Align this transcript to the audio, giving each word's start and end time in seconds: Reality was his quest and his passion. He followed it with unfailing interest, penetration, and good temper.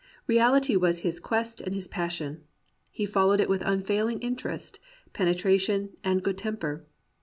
Reality 0.25 0.75
was 0.75 1.01
his 1.01 1.19
quest 1.19 1.61
and 1.61 1.75
his 1.75 1.87
passion. 1.87 2.41
He 2.89 3.05
followed 3.05 3.39
it 3.39 3.47
with 3.47 3.61
unfailing 3.63 4.17
interest, 4.19 4.79
penetration, 5.13 5.91
and 6.03 6.23
good 6.23 6.39
temper. 6.39 6.87